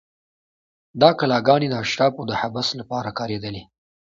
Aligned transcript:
دا 1.01 1.09
کلاګانې 1.19 1.67
د 1.69 1.75
اشرافو 1.83 2.21
د 2.29 2.31
حبس 2.41 2.67
لپاره 2.79 3.09
کارېدلې. 3.19 3.63